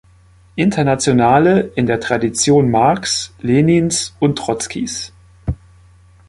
[0.55, 5.13] Internationale in der Tradition Marx’, Lenins und Trotzkis.